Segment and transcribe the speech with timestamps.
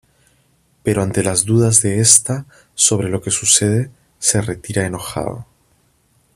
[0.81, 5.45] Pero ante las dudas de esta sobre lo que le sucede, se retira enojado.